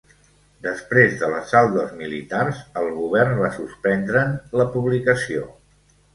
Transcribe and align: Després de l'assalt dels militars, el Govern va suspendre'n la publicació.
Després 0.67 1.11
de 1.19 1.27
l'assalt 1.33 1.75
dels 1.75 1.93
militars, 1.99 2.63
el 2.81 2.89
Govern 2.97 3.37
va 3.43 3.53
suspendre'n 3.59 4.35
la 4.63 4.69
publicació. 4.79 5.47